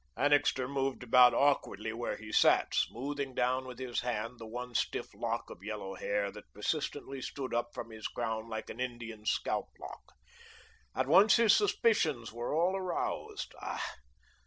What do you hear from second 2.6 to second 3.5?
smoothing